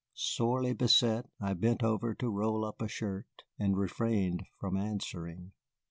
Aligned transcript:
Sorely 0.15 0.73
beset, 0.73 1.27
I 1.39 1.53
bent 1.53 1.83
over 1.83 2.15
to 2.15 2.29
roll 2.31 2.65
up 2.65 2.81
a 2.81 2.87
shirt, 2.87 3.27
and 3.59 3.77
refrained 3.77 4.41
from 4.59 4.75
answering. 4.75 5.51